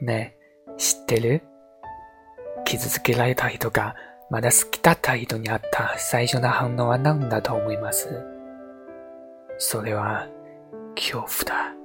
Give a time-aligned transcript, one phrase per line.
[0.00, 0.36] ね
[0.68, 1.42] え、知ってる？
[2.64, 3.96] 傷つけられた人が
[4.30, 8.08] まだ好きだった人に会った最初の反応は何だと思います？
[9.58, 10.28] それは
[10.94, 11.79] 恐怖だ。